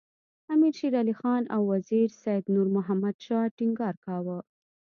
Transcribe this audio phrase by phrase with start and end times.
[0.53, 4.37] امیر شېر علي خان او وزیر سید نور محمد شاه ټینګار کاوه.